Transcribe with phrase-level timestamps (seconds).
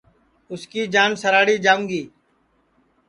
[0.51, 2.01] اُس کی جان سراھڑی جاوں گی